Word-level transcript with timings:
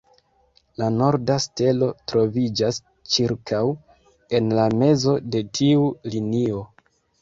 La 0.83 0.87
norda 0.95 1.35
stelo 1.45 1.91
troviĝas 2.13 2.81
ĉirkaŭ 3.13 3.63
en 4.41 4.53
la 4.61 4.69
mezo 4.83 5.19
de 5.33 5.49
tiu 5.63 5.89
linio. 6.15 6.71